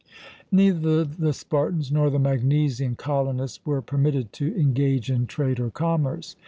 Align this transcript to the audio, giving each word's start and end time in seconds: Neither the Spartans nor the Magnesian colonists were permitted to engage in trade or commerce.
Neither 0.51 1.03
the 1.05 1.31
Spartans 1.31 1.91
nor 1.91 2.09
the 2.09 2.17
Magnesian 2.17 2.95
colonists 2.95 3.63
were 3.67 3.83
permitted 3.83 4.33
to 4.33 4.51
engage 4.59 5.11
in 5.11 5.27
trade 5.27 5.59
or 5.59 5.69
commerce. 5.69 6.35